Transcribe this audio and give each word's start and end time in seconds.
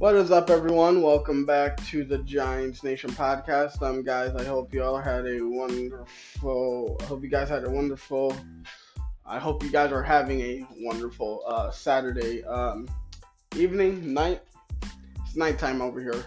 What 0.00 0.16
is 0.16 0.30
up, 0.30 0.48
everyone? 0.48 1.02
Welcome 1.02 1.44
back 1.44 1.76
to 1.88 2.04
the 2.04 2.16
Giants 2.20 2.82
Nation 2.82 3.10
podcast. 3.10 3.82
Um, 3.82 4.02
guys, 4.02 4.34
I 4.34 4.44
hope 4.44 4.72
you 4.72 4.82
all 4.82 4.96
had 4.96 5.26
a 5.26 5.42
wonderful. 5.42 6.96
I 7.02 7.04
hope 7.04 7.22
you 7.22 7.28
guys 7.28 7.50
had 7.50 7.64
a 7.64 7.70
wonderful. 7.70 8.34
I 9.26 9.38
hope 9.38 9.62
you 9.62 9.68
guys 9.68 9.92
are 9.92 10.02
having 10.02 10.40
a 10.40 10.66
wonderful 10.78 11.42
uh, 11.46 11.70
Saturday 11.70 12.42
um, 12.44 12.88
evening, 13.54 14.14
night. 14.14 14.40
It's 15.26 15.36
nighttime 15.36 15.82
over 15.82 16.00
here. 16.00 16.24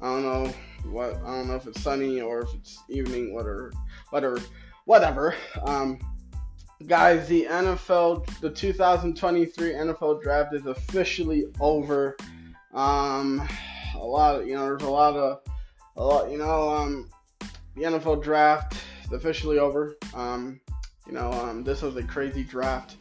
I 0.00 0.06
don't 0.06 0.22
know 0.22 0.54
what. 0.88 1.16
I 1.24 1.38
don't 1.38 1.48
know 1.48 1.56
if 1.56 1.66
it's 1.66 1.80
sunny 1.80 2.20
or 2.20 2.42
if 2.42 2.54
it's 2.54 2.84
evening. 2.88 3.34
Whatever. 3.34 3.72
Whatever. 4.10 4.38
Whatever. 4.84 5.34
Um, 5.64 5.98
guys, 6.86 7.26
the 7.26 7.46
NFL, 7.50 8.38
the 8.38 8.50
2023 8.50 9.72
NFL 9.72 10.22
draft 10.22 10.54
is 10.54 10.66
officially 10.66 11.46
over. 11.58 12.16
Um, 12.72 13.46
a 13.94 14.04
lot 14.04 14.40
of, 14.40 14.46
you 14.46 14.54
know, 14.54 14.64
there's 14.64 14.82
a 14.82 14.90
lot 14.90 15.14
of, 15.16 15.40
a 15.96 16.04
lot, 16.04 16.30
you 16.30 16.38
know, 16.38 16.70
um, 16.70 17.10
the 17.76 17.82
NFL 17.82 18.22
draft 18.22 18.76
is 19.04 19.12
officially 19.12 19.58
over. 19.58 19.96
Um, 20.14 20.60
you 21.06 21.12
know, 21.12 21.32
um, 21.32 21.64
this 21.64 21.82
was 21.82 21.96
a 21.96 22.02
crazy 22.02 22.44
draft. 22.44 22.96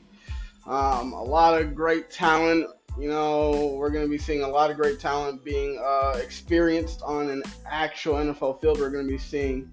Um, 0.68 1.14
a 1.14 1.24
lot 1.24 1.60
of 1.60 1.76
great 1.76 2.10
talent. 2.10 2.68
You 3.00 3.08
know, 3.08 3.76
we're 3.78 3.90
going 3.90 4.06
to 4.06 4.10
be 4.10 4.18
seeing 4.18 4.44
a 4.44 4.48
lot 4.48 4.70
of 4.70 4.78
great 4.78 5.00
talent 5.00 5.44
being 5.46 5.82
uh, 5.82 6.20
experienced 6.22 7.02
on 7.04 7.30
an 7.30 7.42
actual 7.66 8.16
NFL 8.16 8.60
field. 8.60 8.80
We're 8.80 8.90
going 8.90 9.08
to 9.08 9.12
be 9.12 9.18
seeing, 9.18 9.72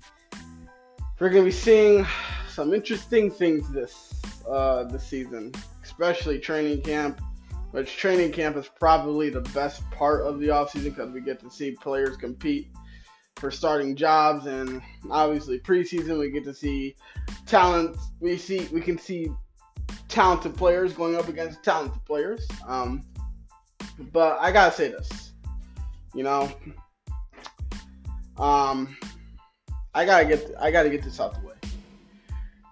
we're 1.18 1.30
going 1.30 1.42
to 1.42 1.50
be 1.50 1.56
seeing 1.56 2.06
some 2.48 2.72
interesting 2.72 3.30
things 3.30 3.68
this 3.70 4.14
uh, 4.48 4.84
this 4.84 5.06
season, 5.06 5.52
especially 5.82 6.38
training 6.38 6.82
camp 6.82 7.20
which 7.70 7.96
training 7.96 8.32
camp 8.32 8.56
is 8.56 8.68
probably 8.80 9.30
the 9.30 9.40
best 9.40 9.88
part 9.90 10.22
of 10.22 10.40
the 10.40 10.48
offseason 10.48 10.84
because 10.84 11.10
we 11.10 11.20
get 11.20 11.40
to 11.40 11.50
see 11.50 11.72
players 11.72 12.16
compete 12.16 12.68
for 13.36 13.50
starting 13.50 13.94
jobs 13.94 14.46
and 14.46 14.82
obviously 15.10 15.60
preseason 15.60 16.18
we 16.18 16.30
get 16.30 16.44
to 16.44 16.54
see 16.54 16.96
talent 17.46 17.96
we 18.20 18.36
see 18.36 18.66
we 18.72 18.80
can 18.80 18.98
see 18.98 19.28
talented 20.08 20.56
players 20.56 20.92
going 20.92 21.14
up 21.14 21.28
against 21.28 21.62
talented 21.62 22.04
players. 22.04 22.46
Um, 22.66 23.02
but 24.12 24.38
i 24.40 24.52
gotta 24.52 24.74
say 24.74 24.88
this 24.88 25.32
you 26.14 26.22
know 26.22 26.50
um, 28.38 28.96
i 29.94 30.04
gotta 30.04 30.24
get 30.24 30.52
i 30.60 30.70
gotta 30.70 30.90
get 30.90 31.02
this 31.02 31.20
out 31.20 31.34
the 31.40 31.46
way. 31.46 31.54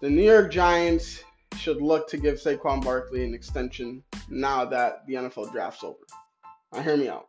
The 0.00 0.10
new 0.10 0.22
york 0.22 0.50
giants 0.50 1.22
should 1.56 1.80
look 1.80 2.08
to 2.10 2.16
give 2.16 2.36
Saquon 2.36 2.82
Barkley 2.84 3.24
an 3.24 3.34
extension 3.34 4.02
now 4.28 4.64
that 4.64 5.06
the 5.06 5.14
NFL 5.14 5.52
draft's 5.52 5.82
over. 5.84 5.98
Now, 6.72 6.82
hear 6.82 6.96
me 6.96 7.08
out. 7.08 7.28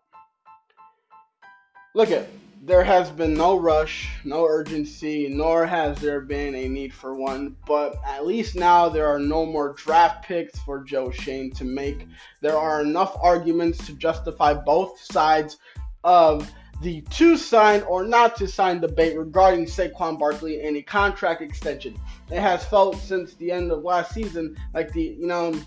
Look 1.95 2.11
at 2.11 2.27
there 2.61 2.83
has 2.83 3.09
been 3.09 3.33
no 3.33 3.59
rush, 3.59 4.09
no 4.23 4.45
urgency, 4.45 5.27
nor 5.29 5.65
has 5.65 5.99
there 5.99 6.21
been 6.21 6.55
a 6.55 6.67
need 6.67 6.93
for 6.93 7.15
one. 7.15 7.55
But 7.65 7.95
at 8.05 8.25
least 8.25 8.55
now 8.55 8.89
there 8.89 9.07
are 9.07 9.19
no 9.19 9.45
more 9.45 9.73
draft 9.73 10.25
picks 10.25 10.59
for 10.59 10.83
Joe 10.83 11.11
Schoen 11.11 11.51
to 11.51 11.63
make. 11.63 12.07
There 12.41 12.57
are 12.57 12.81
enough 12.81 13.15
arguments 13.21 13.85
to 13.85 13.93
justify 13.93 14.53
both 14.53 14.99
sides 14.99 15.57
of 16.03 16.51
the 16.81 17.01
to 17.01 17.37
sign 17.37 17.81
or 17.83 18.03
not 18.03 18.35
to 18.37 18.47
sign 18.47 18.79
debate 18.79 19.17
regarding 19.17 19.65
Saquon 19.65 20.19
Barkley 20.19 20.61
and 20.61 20.77
a 20.77 20.81
contract 20.81 21.41
extension. 21.41 21.95
It 22.29 22.39
has 22.39 22.63
felt 22.65 22.97
since 22.97 23.33
the 23.35 23.51
end 23.51 23.71
of 23.71 23.83
last 23.83 24.13
season 24.13 24.55
like 24.73 24.91
the 24.93 25.17
you 25.19 25.27
know 25.27 25.59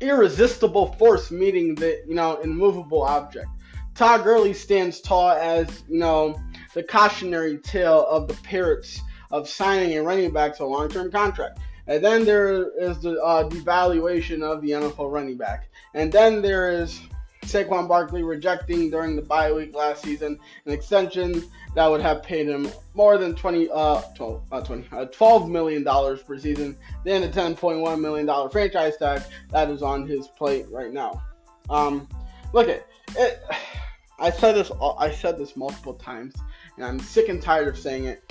irresistible 0.00 0.92
force 0.94 1.30
meeting 1.30 1.74
the 1.74 2.02
you 2.06 2.14
know 2.14 2.40
immovable 2.40 3.02
object. 3.02 3.48
Todd 3.94 4.24
Gurley 4.24 4.54
stands 4.54 5.00
tall 5.00 5.30
as 5.30 5.82
you 5.88 5.98
know 5.98 6.40
the 6.74 6.82
cautionary 6.82 7.58
tale 7.58 8.06
of 8.08 8.28
the 8.28 8.34
Pirates 8.34 9.00
of 9.30 9.48
signing 9.48 9.96
a 9.96 10.02
running 10.02 10.32
back 10.32 10.56
to 10.56 10.64
a 10.64 10.66
long-term 10.66 11.10
contract. 11.10 11.58
And 11.86 12.04
then 12.04 12.24
there 12.24 12.70
is 12.78 13.00
the 13.00 13.20
uh, 13.22 13.48
devaluation 13.48 14.42
of 14.42 14.62
the 14.62 14.70
NFL 14.70 15.10
running 15.10 15.36
back. 15.36 15.68
And 15.94 16.12
then 16.12 16.40
there 16.40 16.70
is 16.70 17.00
Saquon 17.42 17.88
Barkley 17.88 18.22
rejecting 18.22 18.90
during 18.90 19.16
the 19.16 19.22
bye 19.22 19.52
week 19.52 19.74
last 19.74 20.02
season 20.02 20.38
an 20.66 20.72
extension 20.72 21.42
that 21.74 21.86
would 21.86 22.00
have 22.00 22.22
paid 22.22 22.48
him 22.48 22.68
more 22.94 23.18
than 23.18 23.34
20, 23.34 23.68
uh, 23.70 24.02
12, 24.14 24.42
uh, 24.52 24.60
20, 24.60 24.88
uh, 24.92 25.04
12 25.06 25.48
million 25.48 25.82
dollars 25.82 26.22
per 26.22 26.38
season, 26.38 26.76
then 27.04 27.22
a 27.22 27.28
10.1 27.28 28.00
million 28.00 28.26
dollar 28.26 28.50
franchise 28.50 28.96
tag 28.96 29.22
that 29.50 29.70
is 29.70 29.82
on 29.82 30.06
his 30.06 30.28
plate 30.28 30.66
right 30.70 30.92
now. 30.92 31.22
Um, 31.68 32.08
look 32.52 32.68
at 32.68 32.86
it. 33.16 33.42
I 34.18 34.30
said 34.30 34.54
this. 34.54 34.70
I 34.98 35.10
said 35.10 35.38
this 35.38 35.56
multiple 35.56 35.94
times, 35.94 36.34
and 36.76 36.84
I'm 36.84 37.00
sick 37.00 37.30
and 37.30 37.40
tired 37.40 37.68
of 37.68 37.78
saying 37.78 38.04
it. 38.04 38.22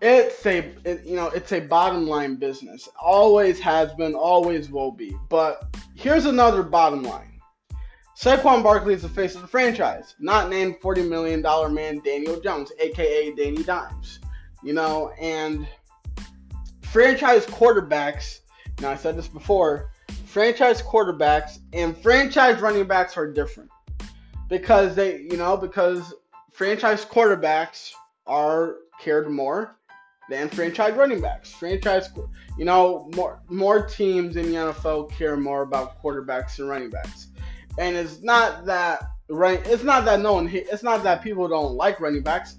It's 0.00 0.44
a, 0.46 0.72
it, 0.84 1.04
you 1.04 1.16
know, 1.16 1.28
it's 1.28 1.52
a 1.52 1.60
bottom 1.60 2.08
line 2.08 2.36
business. 2.36 2.88
Always 2.98 3.60
has 3.60 3.92
been, 3.92 4.14
always 4.14 4.70
will 4.70 4.90
be. 4.90 5.14
But 5.28 5.76
here's 5.94 6.24
another 6.24 6.62
bottom 6.62 7.02
line 7.02 7.31
Saquon 8.22 8.62
Barkley 8.62 8.94
is 8.94 9.02
the 9.02 9.08
face 9.08 9.34
of 9.34 9.40
the 9.40 9.48
franchise, 9.48 10.14
not 10.20 10.48
named 10.48 10.76
$40 10.80 11.08
million 11.08 11.42
man 11.74 12.00
Daniel 12.04 12.38
Jones, 12.38 12.70
aka 12.78 13.34
Danny 13.34 13.64
Dimes. 13.64 14.20
You 14.62 14.74
know, 14.74 15.10
and 15.20 15.66
franchise 16.82 17.44
quarterbacks, 17.46 18.38
now 18.80 18.90
I 18.90 18.94
said 18.94 19.18
this 19.18 19.26
before, 19.26 19.90
franchise 20.24 20.80
quarterbacks 20.80 21.58
and 21.72 21.96
franchise 21.96 22.60
running 22.60 22.86
backs 22.86 23.16
are 23.16 23.26
different. 23.26 23.70
Because 24.48 24.94
they, 24.94 25.22
you 25.22 25.36
know, 25.36 25.56
because 25.56 26.14
franchise 26.52 27.04
quarterbacks 27.04 27.90
are 28.28 28.76
cared 29.00 29.28
more 29.32 29.74
than 30.30 30.48
franchise 30.48 30.92
running 30.92 31.20
backs. 31.20 31.50
Franchise, 31.50 32.10
you 32.56 32.64
know, 32.64 33.10
more 33.16 33.42
more 33.48 33.84
teams 33.84 34.36
in 34.36 34.52
the 34.52 34.58
NFL 34.58 35.10
care 35.10 35.36
more 35.36 35.62
about 35.62 36.00
quarterbacks 36.00 36.60
and 36.60 36.68
running 36.68 36.88
backs 36.88 37.31
and 37.78 37.96
it's 37.96 38.22
not 38.22 38.66
that 38.66 39.02
right. 39.28 39.60
It's 39.66 39.82
not 39.82 40.04
that 40.04 40.20
no 40.20 40.34
one. 40.34 40.48
It's 40.52 40.82
not 40.82 41.02
that 41.04 41.22
people 41.22 41.48
don't 41.48 41.74
like 41.74 42.00
running 42.00 42.22
backs. 42.22 42.56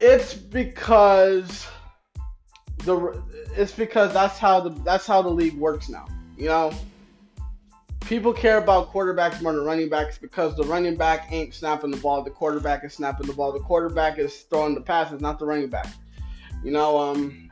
It's 0.00 0.34
because 0.34 1.66
the. 2.78 3.22
It's 3.56 3.72
because 3.72 4.12
that's 4.12 4.38
how 4.38 4.60
the 4.60 4.70
that's 4.82 5.06
how 5.06 5.22
the 5.22 5.28
league 5.28 5.54
works 5.54 5.88
now. 5.88 6.06
You 6.36 6.46
know, 6.46 6.72
people 8.00 8.32
care 8.32 8.58
about 8.58 8.92
quarterbacks 8.92 9.40
more 9.40 9.52
than 9.52 9.64
running 9.64 9.88
backs 9.88 10.18
because 10.18 10.56
the 10.56 10.64
running 10.64 10.96
back 10.96 11.30
ain't 11.30 11.54
snapping 11.54 11.90
the 11.90 11.96
ball. 11.96 12.22
The 12.22 12.30
quarterback 12.30 12.84
is 12.84 12.94
snapping 12.94 13.26
the 13.26 13.32
ball. 13.32 13.52
The 13.52 13.60
quarterback 13.60 14.18
is 14.18 14.42
throwing 14.50 14.74
the 14.74 14.80
passes, 14.80 15.20
not 15.20 15.38
the 15.38 15.46
running 15.46 15.68
back. 15.68 15.86
You 16.62 16.72
know, 16.72 16.98
um, 16.98 17.50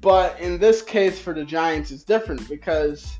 but 0.00 0.38
in 0.38 0.58
this 0.58 0.82
case 0.82 1.18
for 1.18 1.32
the 1.32 1.44
Giants, 1.44 1.90
it's 1.90 2.04
different 2.04 2.48
because 2.48 3.18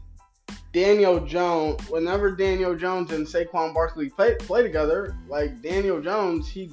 Daniel 0.77 1.21
Jones, 1.21 1.89
whenever 1.89 2.31
Daniel 2.31 2.77
Jones 2.77 3.11
and 3.11 3.27
Saquon 3.27 3.73
Barkley 3.73 4.11
play 4.11 4.35
play 4.35 4.63
together, 4.63 5.17
like 5.27 5.63
Daniel 5.63 6.03
Jones, 6.03 6.51
he's 6.51 6.71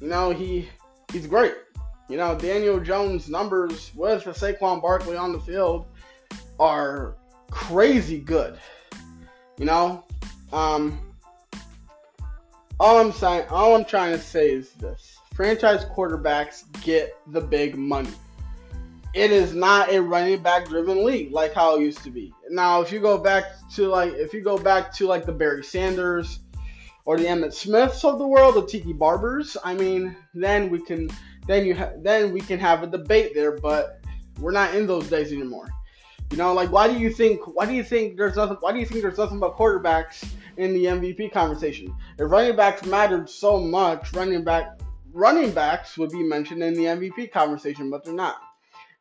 you 0.00 0.08
know 0.08 0.30
he 0.30 0.68
he's 1.12 1.28
great. 1.28 1.54
You 2.08 2.16
know 2.16 2.36
Daniel 2.36 2.80
Jones' 2.80 3.28
numbers 3.28 3.92
with 3.94 4.24
Saquon 4.24 4.82
Barkley 4.82 5.16
on 5.16 5.30
the 5.30 5.38
field 5.38 5.86
are 6.58 7.14
crazy 7.48 8.18
good. 8.18 8.58
You 9.56 9.66
know, 9.66 10.04
um, 10.52 11.14
all 12.80 12.98
I'm 12.98 13.12
saying, 13.12 13.46
all 13.50 13.76
I'm 13.76 13.84
trying 13.84 14.14
to 14.14 14.20
say 14.20 14.50
is 14.50 14.72
this: 14.72 15.16
franchise 15.32 15.84
quarterbacks 15.84 16.64
get 16.82 17.16
the 17.28 17.40
big 17.40 17.76
money 17.76 18.10
it 19.14 19.30
is 19.30 19.54
not 19.54 19.92
a 19.92 20.02
running 20.02 20.42
back 20.42 20.68
driven 20.68 21.04
league 21.04 21.30
like 21.30 21.54
how 21.54 21.76
it 21.76 21.82
used 21.82 22.02
to 22.02 22.10
be. 22.10 22.32
Now, 22.50 22.80
if 22.80 22.90
you 22.90 23.00
go 23.00 23.16
back 23.16 23.44
to 23.74 23.86
like 23.88 24.12
if 24.14 24.34
you 24.34 24.42
go 24.42 24.58
back 24.58 24.92
to 24.94 25.06
like 25.06 25.24
the 25.24 25.32
Barry 25.32 25.62
Sanders 25.62 26.40
or 27.04 27.16
the 27.16 27.24
Emmitt 27.24 27.54
Smiths 27.54 28.04
of 28.04 28.18
the 28.18 28.26
world, 28.26 28.56
the 28.56 28.66
Tiki 28.66 28.92
Barbers, 28.92 29.56
I 29.62 29.74
mean, 29.74 30.16
then 30.34 30.68
we 30.68 30.80
can 30.80 31.08
then 31.46 31.64
you 31.64 31.76
ha- 31.76 31.92
then 31.98 32.32
we 32.32 32.40
can 32.40 32.58
have 32.58 32.82
a 32.82 32.88
debate 32.88 33.34
there, 33.34 33.52
but 33.52 34.00
we're 34.40 34.50
not 34.50 34.74
in 34.74 34.86
those 34.86 35.08
days 35.08 35.32
anymore. 35.32 35.68
You 36.30 36.36
know, 36.36 36.52
like 36.52 36.72
why 36.72 36.88
do 36.88 36.98
you 36.98 37.10
think 37.10 37.40
why 37.54 37.66
do 37.66 37.72
you 37.72 37.84
think 37.84 38.16
there's 38.16 38.36
nothing 38.36 38.56
why 38.60 38.72
do 38.72 38.80
you 38.80 38.86
think 38.86 39.02
there's 39.02 39.18
nothing 39.18 39.36
about 39.36 39.56
quarterbacks 39.56 40.28
in 40.56 40.72
the 40.72 40.86
MVP 40.86 41.32
conversation? 41.32 41.94
If 42.18 42.28
running 42.30 42.56
backs 42.56 42.84
mattered 42.84 43.30
so 43.30 43.60
much, 43.60 44.12
running 44.12 44.42
back 44.42 44.80
running 45.12 45.52
backs 45.52 45.96
would 45.96 46.10
be 46.10 46.24
mentioned 46.24 46.64
in 46.64 46.74
the 46.74 46.86
MVP 46.86 47.30
conversation, 47.30 47.90
but 47.90 48.04
they're 48.04 48.12
not. 48.12 48.40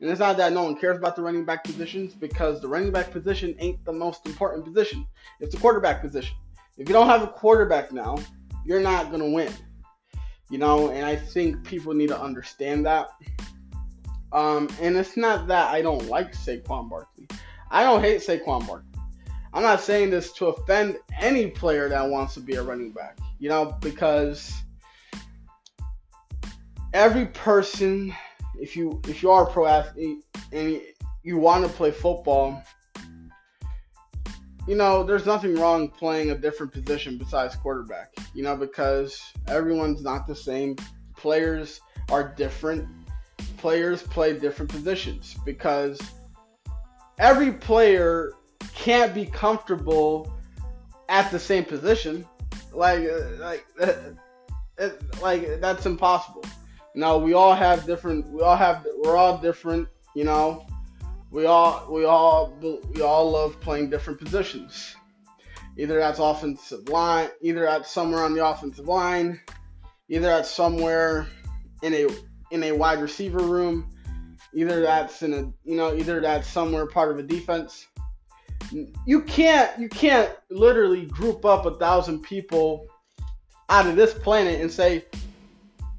And 0.03 0.11
it's 0.11 0.19
not 0.19 0.35
that 0.35 0.51
no 0.51 0.63
one 0.63 0.75
cares 0.75 0.97
about 0.97 1.15
the 1.15 1.21
running 1.21 1.45
back 1.45 1.63
positions 1.63 2.13
because 2.13 2.59
the 2.59 2.67
running 2.67 2.91
back 2.91 3.09
position 3.09 3.55
ain't 3.59 3.85
the 3.85 3.93
most 3.93 4.25
important 4.25 4.65
position. 4.65 5.07
It's 5.39 5.55
the 5.55 5.61
quarterback 5.61 6.01
position. 6.01 6.35
If 6.77 6.89
you 6.89 6.93
don't 6.93 7.07
have 7.07 7.23
a 7.23 7.27
quarterback 7.27 7.93
now, 7.93 8.17
you're 8.65 8.81
not 8.81 9.11
going 9.11 9.21
to 9.21 9.29
win. 9.29 9.53
You 10.49 10.57
know, 10.57 10.89
and 10.89 11.05
I 11.05 11.15
think 11.15 11.63
people 11.63 11.93
need 11.93 12.09
to 12.09 12.19
understand 12.19 12.85
that. 12.85 13.11
Um, 14.33 14.67
and 14.81 14.97
it's 14.97 15.15
not 15.15 15.47
that 15.47 15.73
I 15.73 15.81
don't 15.81 16.09
like 16.09 16.33
Saquon 16.33 16.89
Barkley. 16.89 17.29
I 17.71 17.83
don't 17.83 18.01
hate 18.01 18.19
Saquon 18.19 18.67
Barkley. 18.67 18.99
I'm 19.53 19.63
not 19.63 19.79
saying 19.79 20.09
this 20.09 20.33
to 20.33 20.47
offend 20.47 20.97
any 21.17 21.47
player 21.47 21.87
that 21.87 22.09
wants 22.09 22.33
to 22.33 22.41
be 22.41 22.55
a 22.55 22.61
running 22.61 22.91
back, 22.91 23.19
you 23.39 23.47
know, 23.47 23.77
because 23.79 24.51
every 26.93 27.27
person, 27.27 28.13
if 28.59 28.75
you 28.75 29.01
if 29.07 29.23
you 29.23 29.31
are 29.31 29.47
a 29.47 29.51
pro 29.51 29.65
athlete 29.65 30.23
and 30.51 30.81
you 31.23 31.37
want 31.37 31.65
to 31.65 31.71
play 31.71 31.91
football, 31.91 32.61
you 34.67 34.75
know, 34.75 35.03
there's 35.03 35.25
nothing 35.25 35.55
wrong 35.55 35.89
playing 35.89 36.31
a 36.31 36.37
different 36.37 36.71
position 36.71 37.17
besides 37.17 37.55
quarterback, 37.55 38.13
you 38.33 38.43
know, 38.43 38.55
because 38.55 39.21
everyone's 39.47 40.01
not 40.01 40.25
the 40.27 40.35
same. 40.35 40.75
Players 41.17 41.81
are 42.09 42.33
different. 42.35 42.87
Players 43.57 44.03
play 44.03 44.37
different 44.37 44.71
positions 44.71 45.35
because 45.45 45.99
every 47.19 47.51
player 47.51 48.33
can't 48.73 49.13
be 49.13 49.25
comfortable 49.25 50.33
at 51.09 51.29
the 51.31 51.39
same 51.39 51.65
position. 51.65 52.25
Like, 52.73 53.03
uh, 53.03 53.37
like, 53.39 53.65
it, 54.77 55.21
like 55.21 55.61
that's 55.61 55.85
impossible. 55.85 56.42
No, 56.95 57.17
we 57.17 57.33
all 57.33 57.55
have 57.55 57.85
different. 57.85 58.27
We 58.29 58.41
all 58.41 58.55
have. 58.55 58.85
We're 59.03 59.17
all 59.17 59.37
different. 59.37 59.87
You 60.15 60.25
know, 60.25 60.67
we 61.31 61.45
all 61.45 61.87
we 61.89 62.05
all 62.05 62.53
we 62.61 63.01
all 63.01 63.31
love 63.31 63.59
playing 63.59 63.89
different 63.89 64.19
positions. 64.19 64.95
Either 65.77 65.97
that's 65.97 66.19
offensive 66.19 66.87
line, 66.89 67.29
either 67.41 67.67
at 67.67 67.87
somewhere 67.87 68.23
on 68.23 68.35
the 68.35 68.45
offensive 68.45 68.87
line, 68.87 69.41
either 70.07 70.29
at 70.29 70.45
somewhere 70.45 71.27
in 71.81 71.93
a 71.93 72.07
in 72.51 72.63
a 72.63 72.71
wide 72.71 73.01
receiver 73.01 73.39
room, 73.39 73.89
either 74.53 74.81
that's 74.81 75.23
in 75.23 75.33
a 75.33 75.41
you 75.63 75.75
know 75.75 75.95
either 75.95 76.21
that's 76.21 76.47
somewhere 76.47 76.85
part 76.85 77.11
of 77.11 77.17
a 77.17 77.23
defense. 77.23 77.87
You 79.05 79.21
can't 79.23 79.79
you 79.79 79.89
can't 79.89 80.31
literally 80.51 81.07
group 81.07 81.43
up 81.45 81.65
a 81.65 81.73
thousand 81.75 82.21
people 82.21 82.87
out 83.69 83.87
of 83.87 83.95
this 83.95 84.13
planet 84.13 84.61
and 84.61 84.71
say 84.71 85.05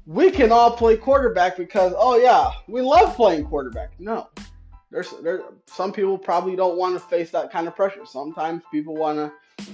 we 0.05 0.29
can 0.29 0.51
all 0.51 0.71
play 0.71 0.97
quarterback 0.97 1.57
because 1.57 1.93
oh 1.97 2.17
yeah 2.17 2.51
we 2.67 2.81
love 2.81 3.15
playing 3.15 3.45
quarterback. 3.45 3.91
No, 3.99 4.29
there's 4.91 5.11
there 5.23 5.41
some 5.65 5.91
people 5.91 6.17
probably 6.17 6.55
don't 6.55 6.77
want 6.77 6.93
to 6.95 6.99
face 6.99 7.31
that 7.31 7.51
kind 7.51 7.67
of 7.67 7.75
pressure. 7.75 8.05
Sometimes 8.05 8.63
people 8.71 8.95
want 8.95 9.17
to 9.17 9.31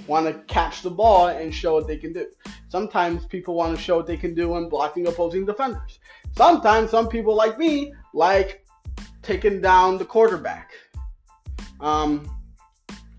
want 0.07 0.27
to 0.27 0.33
catch 0.53 0.81
the 0.81 0.89
ball 0.89 1.27
and 1.27 1.53
show 1.53 1.73
what 1.73 1.87
they 1.87 1.97
can 1.97 2.13
do. 2.13 2.27
Sometimes 2.69 3.25
people 3.25 3.55
want 3.55 3.75
to 3.75 3.81
show 3.81 3.97
what 3.97 4.07
they 4.07 4.17
can 4.17 4.33
do 4.33 4.49
when 4.49 4.69
blocking 4.69 5.07
opposing 5.07 5.45
defenders. 5.45 5.99
Sometimes 6.37 6.91
some 6.91 7.09
people 7.09 7.35
like 7.35 7.57
me 7.57 7.93
like 8.13 8.65
taking 9.21 9.59
down 9.59 9.97
the 9.97 10.05
quarterback. 10.05 10.71
Um, 11.81 12.29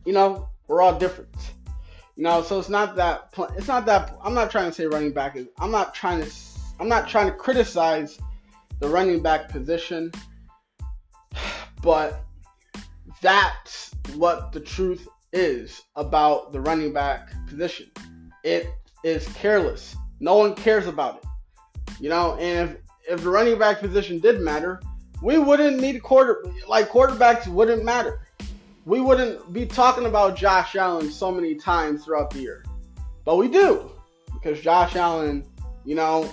you 0.07 0.13
know, 0.13 0.49
we're 0.69 0.81
all 0.81 0.99
different. 0.99 1.35
You 2.17 2.25
know, 2.25 2.43
so 2.43 2.59
it's 2.59 2.69
not 2.69 2.97
that 2.97 3.35
it's 3.57 3.69
not 3.69 3.85
that 3.87 4.17
I'm 4.23 4.35
not 4.35 4.51
trying 4.51 4.71
to 4.71 4.73
say 4.73 4.87
running 4.87 5.13
back 5.13 5.37
is 5.37 5.49
I'm 5.59 5.71
not 5.71 5.95
trying 5.95 6.23
to 6.23 6.31
I'm 6.83 6.89
not 6.89 7.09
trying 7.09 7.27
to 7.27 7.33
criticize 7.33 8.19
the 8.81 8.89
running 8.89 9.23
back 9.23 9.49
position 9.49 10.11
but 11.83 12.25
that's 13.21 13.91
what 14.15 14.53
the 14.53 14.61
truth 14.61 15.09
is 15.33 15.83
about 15.97 16.53
the 16.53 16.61
running 16.61 16.93
back 16.93 17.33
position. 17.47 17.91
It 18.45 18.73
is 19.05 19.27
careless. 19.35 19.97
No 20.21 20.37
one 20.37 20.55
cares 20.55 20.87
about 20.87 21.19
it. 21.19 21.25
You 22.01 22.09
know, 22.09 22.37
and 22.37 22.71
if 22.71 22.77
if 23.09 23.23
the 23.25 23.31
running 23.31 23.59
back 23.59 23.81
position 23.81 24.21
did 24.21 24.41
matter, 24.41 24.81
we 25.23 25.39
wouldn't 25.39 25.81
need 25.81 26.03
quarter 26.03 26.45
like 26.69 26.89
quarterbacks 26.89 27.49
wouldn't 27.49 27.85
matter. 27.85 28.21
We 28.85 29.01
wouldn't 29.01 29.53
be 29.53 29.67
talking 29.67 30.07
about 30.07 30.37
Josh 30.37 30.75
Allen 30.77 31.11
so 31.11 31.31
many 31.31 31.55
times 31.55 32.05
throughout 32.05 32.31
the 32.31 32.41
year. 32.41 32.65
But 33.25 33.37
we 33.37 33.49
do. 33.49 33.91
Because 34.33 34.61
Josh 34.61 34.97
Allen, 34.97 35.45
you 35.85 35.95
know, 35.95 36.29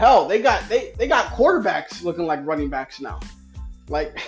hell, 0.00 0.26
they 0.26 0.40
got 0.40 0.66
they, 0.68 0.92
they 0.96 1.06
got 1.06 1.26
quarterbacks 1.26 2.02
looking 2.02 2.24
like 2.24 2.44
running 2.44 2.70
backs 2.70 3.00
now. 3.00 3.20
Like 3.88 4.18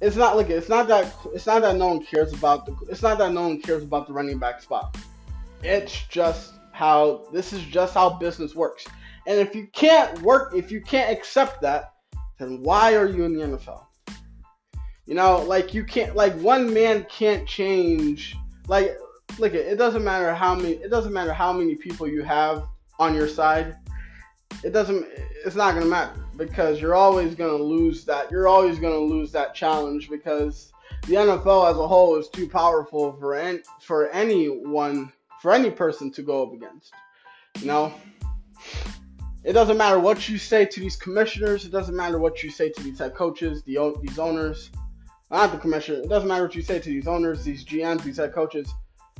it's 0.00 0.16
not 0.16 0.36
like 0.36 0.48
it's 0.48 0.68
not 0.68 0.86
that 0.88 1.12
it's 1.34 1.46
not 1.46 1.60
that 1.62 1.76
no 1.76 1.88
one 1.88 2.04
cares 2.04 2.32
about 2.32 2.66
the 2.66 2.76
it's 2.88 3.02
not 3.02 3.18
that 3.18 3.32
no 3.32 3.42
one 3.42 3.60
cares 3.60 3.82
about 3.82 4.06
the 4.06 4.12
running 4.12 4.38
back 4.38 4.62
spot. 4.62 4.96
It's 5.62 6.06
just 6.06 6.54
how 6.72 7.26
this 7.32 7.52
is 7.52 7.62
just 7.64 7.94
how 7.94 8.10
business 8.10 8.54
works. 8.54 8.86
And 9.26 9.38
if 9.38 9.54
you 9.54 9.66
can't 9.72 10.22
work, 10.22 10.54
if 10.54 10.70
you 10.70 10.80
can't 10.80 11.10
accept 11.10 11.60
that, 11.62 11.92
then 12.38 12.62
why 12.62 12.94
are 12.94 13.06
you 13.06 13.24
in 13.24 13.34
the 13.34 13.44
NFL? 13.44 13.84
You 15.04 15.14
know, 15.14 15.42
like 15.42 15.74
you 15.74 15.84
can't 15.84 16.14
like 16.14 16.34
one 16.38 16.72
man 16.72 17.04
can't 17.10 17.46
change 17.46 18.36
like 18.68 18.96
look 19.40 19.54
it, 19.54 19.66
it 19.66 19.76
doesn't 19.76 20.04
matter 20.04 20.32
how 20.32 20.54
many 20.54 20.74
it 20.74 20.90
doesn't 20.90 21.12
matter 21.12 21.32
how 21.32 21.52
many 21.52 21.74
people 21.74 22.06
you 22.06 22.22
have 22.22 22.64
on 23.00 23.14
your 23.14 23.26
side. 23.26 23.76
It 24.62 24.72
doesn't 24.72 25.06
it's 25.44 25.56
not 25.56 25.74
gonna 25.74 25.86
matter 25.86 26.20
because 26.40 26.80
you're 26.80 26.94
always 26.94 27.34
going 27.34 27.56
to 27.56 27.62
lose 27.62 28.04
that. 28.06 28.30
You're 28.30 28.48
always 28.48 28.78
going 28.78 28.94
to 28.94 29.14
lose 29.14 29.30
that 29.32 29.54
challenge 29.54 30.08
because 30.08 30.72
the 31.06 31.14
NFL 31.14 31.70
as 31.70 31.76
a 31.76 31.86
whole 31.86 32.16
is 32.16 32.28
too 32.28 32.48
powerful 32.48 33.12
for 33.20 33.34
any, 33.34 33.60
for 33.80 34.08
anyone, 34.08 35.12
for 35.40 35.52
any 35.52 35.70
person 35.70 36.10
to 36.12 36.22
go 36.22 36.42
up 36.42 36.54
against. 36.54 36.92
You 37.60 37.66
know, 37.66 37.92
it 39.44 39.52
doesn't 39.52 39.76
matter 39.76 39.98
what 39.98 40.28
you 40.30 40.38
say 40.38 40.64
to 40.64 40.80
these 40.80 40.96
commissioners. 40.96 41.66
It 41.66 41.72
doesn't 41.72 41.94
matter 41.94 42.18
what 42.18 42.42
you 42.42 42.50
say 42.50 42.70
to 42.70 42.82
these 42.82 42.98
head 42.98 43.14
coaches, 43.14 43.62
the 43.64 43.78
these 44.02 44.18
owners, 44.18 44.70
not 45.30 45.52
the 45.52 45.58
commissioner. 45.58 45.98
It 46.00 46.08
doesn't 46.08 46.28
matter 46.28 46.44
what 46.44 46.54
you 46.54 46.62
say 46.62 46.78
to 46.78 46.88
these 46.88 47.06
owners, 47.06 47.44
these 47.44 47.66
GMs, 47.66 48.02
these 48.02 48.16
head 48.16 48.32
coaches. 48.32 48.72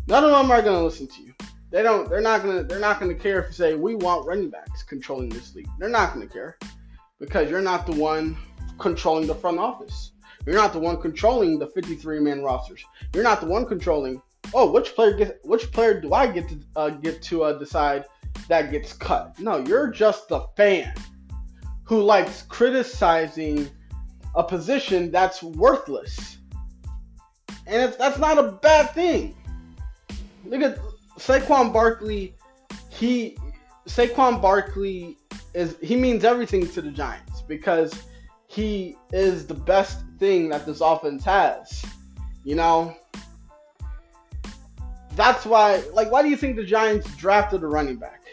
None 0.06 0.24
of 0.24 0.30
them 0.30 0.50
are 0.50 0.62
going 0.62 0.78
to 0.78 0.84
listen 0.84 1.06
to 1.06 1.22
you. 1.22 1.34
They 1.70 1.82
don't. 1.82 2.08
They're 2.08 2.20
not 2.20 2.42
gonna. 2.42 2.64
They're 2.64 2.80
not 2.80 2.98
gonna 2.98 3.14
care 3.14 3.40
if 3.40 3.48
you 3.48 3.52
say 3.52 3.74
we 3.76 3.94
want 3.94 4.26
running 4.26 4.50
backs 4.50 4.82
controlling 4.82 5.28
this 5.28 5.54
league. 5.54 5.68
They're 5.78 5.88
not 5.88 6.12
gonna 6.12 6.26
care 6.26 6.58
because 7.20 7.48
you're 7.48 7.60
not 7.60 7.86
the 7.86 7.92
one 7.92 8.36
controlling 8.78 9.26
the 9.26 9.34
front 9.34 9.58
office. 9.58 10.12
You're 10.46 10.56
not 10.56 10.72
the 10.72 10.80
one 10.80 11.00
controlling 11.00 11.58
the 11.58 11.68
53 11.68 12.18
man 12.20 12.42
rosters. 12.42 12.84
You're 13.14 13.22
not 13.22 13.40
the 13.40 13.46
one 13.46 13.66
controlling. 13.66 14.20
Oh, 14.52 14.70
which 14.70 14.94
player 14.94 15.12
gets? 15.12 15.32
Which 15.44 15.70
player 15.70 16.00
do 16.00 16.12
I 16.12 16.26
get 16.26 16.48
to 16.48 16.60
uh, 16.74 16.90
get 16.90 17.22
to 17.22 17.44
uh, 17.44 17.58
decide 17.58 18.06
that 18.48 18.72
gets 18.72 18.92
cut? 18.92 19.38
No, 19.38 19.58
you're 19.58 19.88
just 19.88 20.28
the 20.28 20.40
fan 20.56 20.92
who 21.84 22.02
likes 22.02 22.42
criticizing 22.42 23.70
a 24.34 24.42
position 24.42 25.10
that's 25.10 25.42
worthless, 25.42 26.38
and 27.66 27.92
that's 27.92 28.18
not 28.18 28.38
a 28.38 28.52
bad 28.52 28.92
thing. 28.92 29.36
Look 30.44 30.62
at 30.62 30.78
Saquon 31.20 31.72
Barkley. 31.72 32.34
He 32.88 33.36
Saquon 33.86 34.40
Barkley 34.40 35.18
is 35.54 35.76
he 35.82 35.96
means 35.96 36.24
everything 36.24 36.66
to 36.68 36.80
the 36.80 36.90
Giants 36.90 37.42
because 37.42 37.92
he 38.46 38.96
is 39.12 39.46
the 39.46 39.54
best 39.54 40.00
thing 40.18 40.48
that 40.48 40.64
this 40.64 40.80
offense 40.80 41.24
has. 41.24 41.84
You 42.44 42.54
know, 42.54 42.96
that's 45.14 45.44
why. 45.44 45.82
Like, 45.92 46.10
why 46.10 46.22
do 46.22 46.30
you 46.30 46.36
think 46.36 46.56
the 46.56 46.64
Giants 46.64 47.14
drafted 47.16 47.62
a 47.62 47.66
running 47.66 47.96
back? 47.96 48.24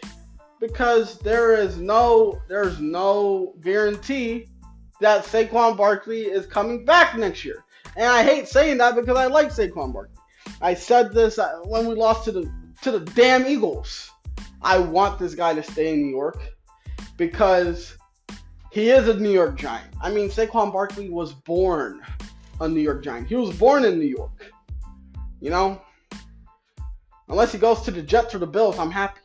Because 0.60 1.20
there 1.20 1.56
is 1.56 1.77
no 1.77 2.41
there's 2.48 2.79
no 2.79 3.53
guarantee 3.62 4.48
that 5.01 5.25
Saquon 5.25 5.75
Barkley 5.75 6.24
is 6.24 6.46
coming 6.46 6.86
back 6.86 7.17
next 7.17 7.44
year. 7.44 7.65
And 7.98 8.06
I 8.06 8.24
hate 8.24 8.48
saying 8.48 8.77
that 8.77 8.96
because 8.96 9.17
I 9.17 9.27
like 9.27 9.50
Saquon 9.50 9.91
Barkley. 9.91 10.15
I 10.62 10.74
said 10.74 11.13
this 11.13 11.38
uh, 11.38 11.60
when 11.65 11.86
we 11.86 11.94
lost 11.94 12.24
to 12.25 12.32
the 12.32 12.51
to 12.81 12.91
the 12.91 13.00
damn 13.00 13.46
Eagles. 13.46 14.12
I 14.62 14.77
want 14.77 15.19
this 15.19 15.36
guy 15.36 15.53
to 15.53 15.63
stay 15.63 15.93
in 15.93 16.01
New 16.01 16.10
York 16.10 16.41
because 17.17 17.98
he 18.72 18.89
is 18.89 19.07
a 19.07 19.13
New 19.15 19.31
York 19.31 19.55
Giant. 19.55 19.93
I 20.01 20.12
mean, 20.12 20.29
Saquon 20.29 20.72
Barkley 20.72 21.10
was 21.10 21.34
born 21.34 22.01
a 22.60 22.67
New 22.67 22.81
York 22.81 23.03
Giant. 23.03 23.27
He 23.27 23.36
was 23.36 23.55
born 23.57 23.86
in 23.86 24.00
New 24.00 24.05
York. 24.05 24.51
You 25.39 25.51
know? 25.51 25.81
Unless 27.29 27.51
he 27.51 27.60
goes 27.60 27.81
to 27.81 27.91
the 27.91 28.01
Jets 28.01 28.34
or 28.34 28.39
the 28.39 28.48
Bills, 28.48 28.79
I'm 28.79 28.91
happy. 28.91 29.22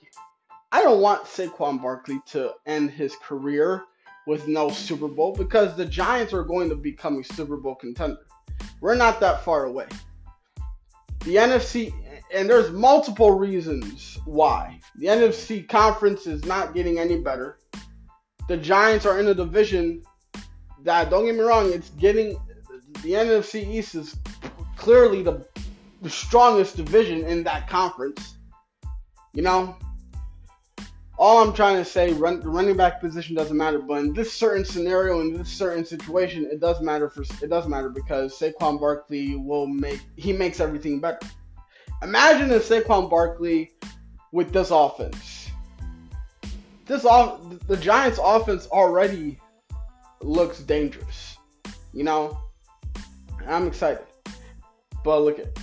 I 0.72 0.82
don't 0.82 1.00
want 1.00 1.24
Saquon 1.24 1.80
Barkley 1.80 2.20
to 2.28 2.52
end 2.66 2.90
his 2.90 3.14
career 3.16 3.84
with 4.26 4.48
no 4.48 4.70
Super 4.70 5.08
Bowl 5.08 5.34
because 5.34 5.76
the 5.76 5.84
Giants 5.84 6.32
are 6.32 6.44
going 6.44 6.68
to 6.70 6.76
become 6.76 7.18
a 7.18 7.24
Super 7.24 7.56
Bowl 7.56 7.74
contender. 7.74 8.20
We're 8.80 8.94
not 8.94 9.20
that 9.20 9.44
far 9.44 9.64
away. 9.64 9.86
The 11.24 11.36
NFC, 11.36 11.92
and 12.32 12.48
there's 12.48 12.70
multiple 12.70 13.32
reasons 13.32 14.18
why. 14.24 14.80
The 14.96 15.06
NFC 15.06 15.68
conference 15.68 16.26
is 16.26 16.44
not 16.44 16.74
getting 16.74 16.98
any 16.98 17.18
better 17.18 17.58
the 18.48 18.56
Giants 18.56 19.06
are 19.06 19.18
in 19.20 19.28
a 19.28 19.34
division 19.34 20.02
that 20.82 21.10
don't 21.10 21.24
get 21.24 21.34
me 21.34 21.40
wrong, 21.40 21.72
it's 21.72 21.90
getting 21.90 22.38
the 23.02 23.12
NFC 23.12 23.66
East 23.66 23.94
is 23.94 24.16
clearly 24.76 25.22
the, 25.22 25.46
the 26.02 26.10
strongest 26.10 26.76
division 26.76 27.24
in 27.24 27.44
that 27.44 27.68
conference. 27.68 28.36
You 29.32 29.42
know, 29.42 29.76
all 31.18 31.42
I'm 31.42 31.54
trying 31.54 31.76
to 31.76 31.84
say, 31.84 32.12
run, 32.12 32.40
the 32.40 32.48
running 32.48 32.76
back 32.76 33.00
position 33.00 33.34
doesn't 33.34 33.56
matter. 33.56 33.78
But 33.78 34.00
in 34.00 34.12
this 34.12 34.32
certain 34.32 34.64
scenario, 34.64 35.20
in 35.20 35.36
this 35.36 35.48
certain 35.48 35.84
situation, 35.84 36.48
it 36.52 36.60
does 36.60 36.82
matter 36.82 37.08
for 37.08 37.22
it 37.22 37.48
does 37.48 37.66
matter 37.66 37.88
because 37.88 38.38
Saquon 38.38 38.78
Barkley 38.78 39.36
will 39.36 39.66
make 39.66 40.00
he 40.16 40.32
makes 40.32 40.60
everything 40.60 41.00
better. 41.00 41.20
Imagine 42.02 42.50
if 42.50 42.68
Saquon 42.68 43.08
Barkley 43.08 43.72
with 44.32 44.52
this 44.52 44.70
offense. 44.70 45.50
This 46.86 47.04
off 47.04 47.40
the 47.68 47.76
Giants 47.76 48.18
offense 48.22 48.66
already 48.66 49.38
looks 50.20 50.60
dangerous. 50.60 51.36
You 51.92 52.04
know, 52.04 52.38
I'm 53.46 53.68
excited. 53.68 54.04
But 55.04 55.20
look 55.20 55.38
at 55.38 55.58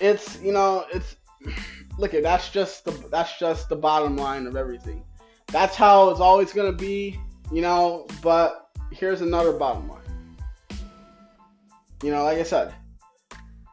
it's 0.00 0.40
you 0.40 0.52
know 0.52 0.84
it's 0.92 1.16
look 1.98 2.14
at 2.14 2.22
that's 2.22 2.50
just 2.50 2.84
the 2.84 2.92
that's 3.10 3.38
just 3.38 3.68
the 3.68 3.76
bottom 3.76 4.16
line 4.16 4.46
of 4.46 4.56
everything. 4.56 5.04
That's 5.48 5.74
how 5.74 6.10
it's 6.10 6.20
always 6.20 6.52
gonna 6.52 6.72
be, 6.72 7.18
you 7.52 7.62
know. 7.62 8.06
But 8.22 8.68
here's 8.92 9.22
another 9.22 9.52
bottom 9.52 9.88
line. 9.88 10.00
You 12.02 12.10
know, 12.10 12.22
like 12.24 12.38
I 12.38 12.42
said, 12.42 12.74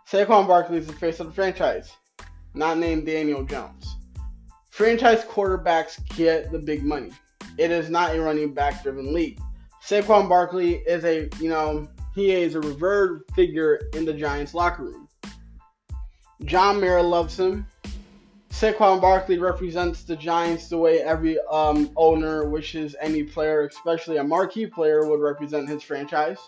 Saquon 0.09 0.47
Barkley 0.47 0.77
is 0.77 0.87
the 0.87 0.93
face 0.93 1.19
of 1.19 1.27
the 1.27 1.33
franchise, 1.33 1.93
not 2.55 2.79
named 2.79 3.05
Daniel 3.05 3.43
Jones. 3.43 3.97
Franchise 4.71 5.23
quarterbacks 5.23 6.03
get 6.15 6.51
the 6.51 6.57
big 6.57 6.83
money. 6.83 7.11
It 7.59 7.69
is 7.69 7.91
not 7.91 8.15
a 8.15 8.19
running 8.19 8.51
back 8.51 8.81
driven 8.81 9.13
league. 9.13 9.39
Saquon 9.85 10.27
Barkley 10.27 10.77
is 10.77 11.05
a, 11.05 11.29
you 11.39 11.49
know, 11.49 11.87
he 12.15 12.31
is 12.31 12.55
a 12.55 12.59
revered 12.59 13.21
figure 13.35 13.81
in 13.93 14.03
the 14.03 14.13
Giants 14.13 14.55
locker 14.55 14.85
room. 14.85 15.07
John 16.43 16.81
Mara 16.81 17.03
loves 17.03 17.39
him. 17.39 17.67
Saquon 18.49 18.99
Barkley 18.99 19.37
represents 19.37 20.05
the 20.05 20.15
Giants 20.15 20.69
the 20.69 20.77
way 20.79 21.01
every 21.01 21.37
um, 21.51 21.91
owner 21.95 22.49
wishes 22.49 22.95
any 22.99 23.21
player, 23.21 23.67
especially 23.67 24.17
a 24.17 24.23
marquee 24.23 24.65
player, 24.65 25.07
would 25.07 25.19
represent 25.19 25.69
his 25.69 25.83
franchise. 25.83 26.39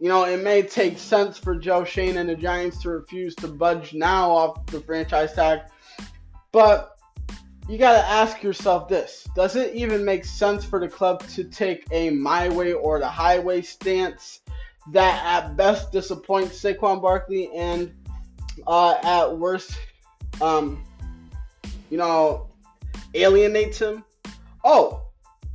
You 0.00 0.08
know, 0.08 0.24
it 0.24 0.42
may 0.42 0.62
take 0.62 0.98
sense 0.98 1.38
for 1.38 1.56
Joe 1.56 1.84
Schoen 1.84 2.18
and 2.18 2.28
the 2.28 2.36
Giants 2.36 2.80
to 2.82 2.90
refuse 2.90 3.34
to 3.36 3.48
budge 3.48 3.94
now 3.94 4.30
off 4.30 4.66
the 4.66 4.80
franchise 4.80 5.32
tag, 5.32 5.60
but 6.52 6.96
you 7.68 7.78
got 7.78 8.00
to 8.00 8.08
ask 8.08 8.42
yourself 8.42 8.88
this 8.88 9.28
Does 9.34 9.56
it 9.56 9.74
even 9.74 10.04
make 10.04 10.24
sense 10.24 10.64
for 10.64 10.80
the 10.80 10.88
club 10.88 11.26
to 11.28 11.44
take 11.44 11.86
a 11.90 12.10
my 12.10 12.48
way 12.48 12.72
or 12.72 12.98
the 13.00 13.08
highway 13.08 13.60
stance 13.60 14.40
that 14.92 15.22
at 15.24 15.56
best 15.56 15.92
disappoints 15.92 16.62
Saquon 16.62 17.02
Barkley 17.02 17.50
and 17.54 17.92
uh, 18.66 18.94
at 19.02 19.36
worst 19.36 19.76
um, 20.40 20.84
you 21.90 21.98
know, 21.98 22.48
alienates 23.14 23.78
him. 23.78 24.04
Oh, 24.64 25.02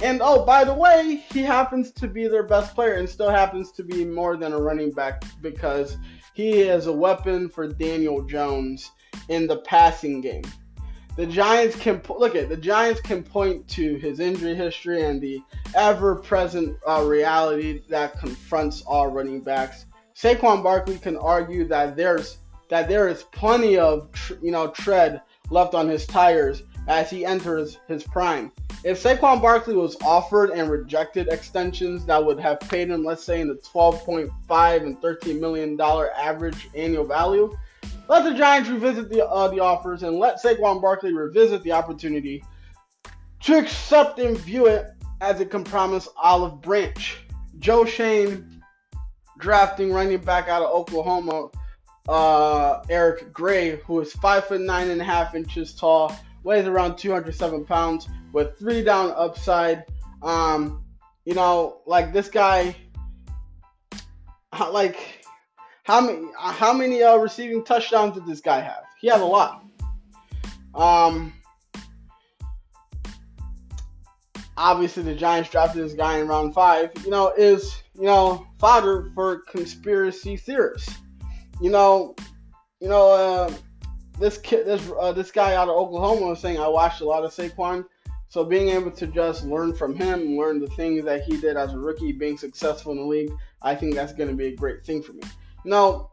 and 0.03 0.21
oh, 0.21 0.43
by 0.45 0.65
the 0.65 0.73
way, 0.73 1.23
he 1.31 1.41
happens 1.41 1.91
to 1.93 2.07
be 2.07 2.27
their 2.27 2.43
best 2.43 2.75
player 2.75 2.95
and 2.95 3.09
still 3.09 3.29
happens 3.29 3.71
to 3.71 3.83
be 3.83 4.03
more 4.03 4.35
than 4.35 4.51
a 4.51 4.57
running 4.61 4.91
back 4.91 5.23
because 5.41 5.97
he 6.33 6.61
is 6.61 6.87
a 6.87 6.93
weapon 6.93 7.47
for 7.47 7.67
Daniel 7.67 8.21
Jones 8.21 8.91
in 9.29 9.47
the 9.47 9.57
passing 9.57 10.19
game. 10.19 10.43
The 11.15 11.25
Giants 11.25 11.77
can 11.77 12.01
look 12.09 12.35
at 12.35 12.49
the 12.49 12.57
Giants 12.57 12.99
can 12.99 13.23
point 13.23 13.67
to 13.69 13.95
his 13.95 14.19
injury 14.19 14.55
history 14.55 15.03
and 15.03 15.21
the 15.21 15.41
ever-present 15.75 16.77
uh, 16.87 17.03
reality 17.03 17.83
that 17.87 18.19
confronts 18.19 18.81
all 18.81 19.07
running 19.07 19.41
backs. 19.41 19.85
Saquon 20.15 20.63
Barkley 20.63 20.97
can 20.97 21.15
argue 21.17 21.65
that 21.67 21.95
there's 21.95 22.39
that 22.69 22.89
there 22.89 23.07
is 23.07 23.23
plenty 23.31 23.77
of 23.77 24.09
you 24.41 24.51
know 24.51 24.69
tread 24.71 25.21
left 25.49 25.75
on 25.75 25.87
his 25.87 26.05
tires 26.05 26.63
as 26.87 27.09
he 27.09 27.25
enters 27.25 27.79
his 27.87 28.03
prime. 28.03 28.51
If 28.83 29.01
Saquon 29.01 29.41
Barkley 29.41 29.75
was 29.75 29.95
offered 30.01 30.49
and 30.49 30.69
rejected 30.69 31.29
extensions 31.29 32.05
that 32.05 32.23
would 32.23 32.39
have 32.39 32.59
paid 32.59 32.89
him, 32.89 33.03
let's 33.03 33.23
say, 33.23 33.39
in 33.39 33.47
the 33.47 33.55
12.5 33.55 34.83
and 34.83 35.01
13 35.01 35.39
million 35.39 35.77
dollar 35.77 36.11
average 36.13 36.67
annual 36.75 37.05
value, 37.05 37.55
let 38.09 38.25
the 38.25 38.33
Giants 38.33 38.69
revisit 38.69 39.09
the 39.09 39.25
uh, 39.25 39.47
the 39.47 39.61
offers 39.61 40.03
and 40.03 40.17
let 40.17 40.41
Saquon 40.41 40.81
Barkley 40.81 41.13
revisit 41.13 41.63
the 41.63 41.71
opportunity 41.71 42.43
to 43.43 43.57
accept 43.57 44.19
and 44.19 44.37
view 44.37 44.67
it 44.67 44.87
as 45.21 45.39
it 45.39 45.49
can 45.49 45.63
promise 45.63 46.09
olive 46.17 46.61
branch. 46.61 47.19
Joe 47.59 47.85
Schoen 47.85 48.61
drafting 49.37 49.93
running 49.93 50.17
back 50.19 50.49
out 50.49 50.61
of 50.61 50.69
Oklahoma 50.71 51.49
uh, 52.09 52.81
Eric 52.89 53.31
Gray, 53.31 53.77
who 53.77 54.01
is 54.01 54.11
five 54.13 54.45
foot 54.45 54.61
nine 54.61 54.89
and 54.89 54.99
a 54.99 55.03
half 55.03 55.35
inches 55.35 55.73
tall, 55.73 56.13
weighs 56.43 56.65
around 56.65 56.97
207 56.97 57.65
pounds, 57.65 58.09
with 58.33 58.57
three 58.59 58.83
down 58.83 59.13
upside. 59.15 59.85
Um, 60.21 60.83
you 61.25 61.33
know, 61.33 61.81
like 61.85 62.11
this 62.11 62.29
guy, 62.29 62.75
like 64.71 65.25
how 65.83 66.01
many 66.01 66.27
how 66.37 66.73
many 66.73 67.01
uh, 67.01 67.15
receiving 67.15 67.63
touchdowns 67.63 68.15
did 68.15 68.25
this 68.25 68.41
guy 68.41 68.59
have? 68.59 68.83
He 68.99 69.07
had 69.07 69.21
a 69.21 69.25
lot. 69.25 69.63
Um, 70.75 71.33
obviously 74.57 75.03
the 75.03 75.15
Giants 75.15 75.49
drafted 75.49 75.85
this 75.85 75.93
guy 75.93 76.17
in 76.17 76.27
round 76.27 76.53
five. 76.53 76.91
You 77.05 77.11
know, 77.11 77.31
is 77.37 77.73
you 77.95 78.05
know 78.05 78.45
fodder 78.59 79.11
for 79.15 79.43
conspiracy 79.49 80.35
theorists 80.35 80.93
you 81.61 81.69
know, 81.69 82.15
you 82.79 82.89
know, 82.89 83.11
uh, 83.11 83.53
this 84.19 84.37
kid, 84.37 84.65
this 84.65 84.81
uh, 84.99 85.11
this 85.11 85.31
guy 85.31 85.55
out 85.55 85.69
of 85.69 85.75
Oklahoma 85.75 86.27
was 86.27 86.39
saying 86.39 86.59
I 86.59 86.67
watched 86.67 87.01
a 87.01 87.05
lot 87.05 87.23
of 87.23 87.31
Saquon. 87.33 87.85
So 88.33 88.43
being 88.43 88.69
able 88.69 88.89
to 88.89 89.05
just 89.05 89.45
learn 89.45 89.75
from 89.75 89.93
him, 89.93 90.35
learn 90.39 90.59
the 90.59 90.65
things 90.69 91.05
that 91.05 91.21
he 91.21 91.37
did 91.37 91.55
as 91.55 91.71
a 91.71 91.77
rookie, 91.77 92.11
being 92.11 92.35
successful 92.35 92.91
in 92.91 92.97
the 92.97 93.03
league, 93.03 93.31
I 93.61 93.75
think 93.75 93.93
that's 93.93 94.11
going 94.11 94.27
to 94.27 94.35
be 94.35 94.47
a 94.47 94.55
great 94.55 94.83
thing 94.83 95.03
for 95.03 95.13
me. 95.13 95.21
Now, 95.65 96.09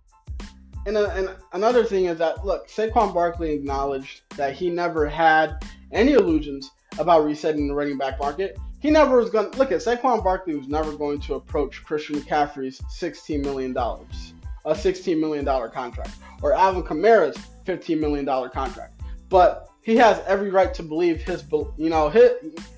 and, 0.85 0.99
a, 0.99 1.11
and 1.13 1.31
another 1.55 1.83
thing 1.83 2.05
is 2.05 2.19
that 2.19 2.45
look, 2.45 2.69
Saquon 2.69 3.15
Barkley 3.15 3.53
acknowledged 3.53 4.21
that 4.37 4.53
he 4.53 4.69
never 4.69 5.09
had 5.09 5.65
any 5.93 6.13
illusions 6.13 6.71
about 6.99 7.25
resetting 7.25 7.67
the 7.67 7.75
running 7.75 7.97
back 7.97 8.19
market. 8.19 8.59
He 8.81 8.91
never 8.91 9.17
was 9.17 9.31
going 9.31 9.51
to 9.51 9.57
look 9.57 9.73
at 9.73 9.79
Saquon 9.79 10.23
Barkley 10.23 10.57
was 10.57 10.69
never 10.69 10.95
going 10.95 11.21
to 11.21 11.37
approach 11.37 11.83
Christian 11.87 12.17
McCaffrey's 12.17 12.83
$16 13.01 13.43
million 13.43 13.75
a 13.75 14.75
$16 14.75 15.19
million 15.19 15.47
contract 15.71 16.11
or 16.43 16.53
Alvin 16.53 16.83
Kamara's 16.83 17.39
$15 17.65 17.99
million 17.99 18.27
contract. 18.51 19.01
But 19.31 19.70
he 19.83 19.97
has 19.97 20.23
every 20.27 20.51
right 20.51 20.73
to 20.75 20.83
believe 20.83 21.23
his, 21.23 21.45
you 21.51 21.89
know, 21.89 22.09
his, 22.09 22.33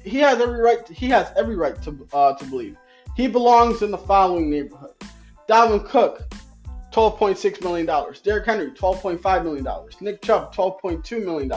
he 0.04 0.18
has 0.18 0.40
every 0.40 0.60
right, 0.60 0.84
to, 0.86 0.94
he 0.94 1.08
has 1.08 1.32
every 1.36 1.56
right 1.56 1.80
to, 1.82 2.06
uh, 2.12 2.34
to 2.34 2.44
believe. 2.44 2.76
He 3.16 3.26
belongs 3.26 3.82
in 3.82 3.90
the 3.90 3.98
following 3.98 4.50
neighborhood. 4.50 4.94
Dalvin 5.48 5.84
Cook, 5.84 6.32
$12.6 6.92 7.62
million. 7.62 7.86
Derrick 7.86 8.46
Henry, 8.46 8.70
$12.5 8.70 9.44
million. 9.44 9.66
Nick 10.00 10.22
Chubb, 10.22 10.54
$12.2 10.54 11.24
million. 11.24 11.52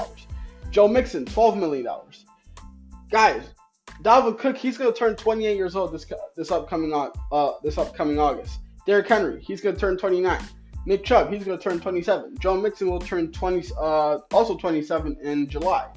Joe 0.71 0.87
Mixon, 0.87 1.25
$12 1.25 1.57
million. 1.57 1.87
Guys, 3.11 3.43
Dalvin 4.01 4.37
Cook, 4.37 4.57
he's 4.57 4.77
going 4.77 4.91
to 4.91 4.97
turn 4.97 5.15
28 5.15 5.55
years 5.55 5.75
old 5.75 5.93
this 5.93 6.05
this 6.35 6.51
upcoming 6.51 6.93
uh 7.31 7.51
this 7.63 7.77
upcoming 7.77 8.19
August. 8.19 8.59
Derrick 8.85 9.07
Henry, 9.07 9.41
he's 9.41 9.61
going 9.61 9.75
to 9.75 9.79
turn 9.79 9.97
29. 9.97 10.41
Nick 10.85 11.03
Chubb, 11.03 11.31
he's 11.31 11.43
going 11.43 11.57
to 11.57 11.63
turn 11.63 11.79
27. 11.79 12.37
Joe 12.39 12.59
Mixon 12.61 12.89
will 12.89 12.99
turn 12.99 13.31
20, 13.31 13.69
uh, 13.79 14.19
also 14.31 14.55
27 14.55 15.17
in 15.21 15.47
July. 15.47 15.87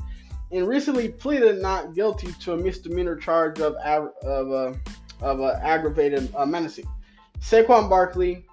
And 0.51 0.67
recently 0.67 1.09
pleaded 1.09 1.61
not 1.61 1.95
guilty 1.95 2.33
to 2.41 2.55
a 2.55 2.57
misdemeanor 2.57 3.17
charge 3.17 3.61
of 3.61 3.75
of, 3.75 4.51
uh, 4.51 4.73
of 5.21 5.41
uh, 5.41 5.59
aggravated 5.63 6.35
uh, 6.35 6.47
menacing. 6.47 6.87
Saquon 7.41 7.89
Barkley 7.91 8.47